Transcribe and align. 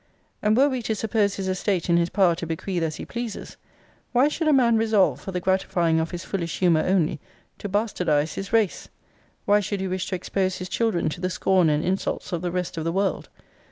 And 0.41 0.57
were 0.57 0.67
we 0.67 0.81
to 0.81 0.95
suppose 0.95 1.35
his 1.35 1.47
estate 1.47 1.87
in 1.87 1.95
his 1.97 2.09
power 2.09 2.33
to 2.37 2.47
bequeath 2.47 2.81
as 2.81 2.95
he 2.95 3.05
pleases; 3.05 3.55
why 4.13 4.29
should 4.29 4.47
a 4.47 4.51
man 4.51 4.75
resolve, 4.75 5.21
for 5.21 5.31
the 5.31 5.39
gratifying 5.39 5.99
of 5.99 6.09
his 6.09 6.23
foolish 6.23 6.57
humour 6.57 6.83
only, 6.83 7.19
to 7.59 7.69
bastardize 7.69 8.33
his 8.33 8.51
race? 8.51 8.89
Why 9.45 9.59
should 9.59 9.79
he 9.79 9.87
wish 9.87 10.07
to 10.07 10.15
expose 10.15 10.57
his 10.57 10.69
children 10.69 11.07
to 11.09 11.21
the 11.21 11.29
scorn 11.29 11.69
and 11.69 11.85
insults 11.85 12.31
of 12.33 12.41
the 12.41 12.49
rest 12.51 12.77
of 12.77 12.83
the 12.83 12.91
world? 12.91 13.29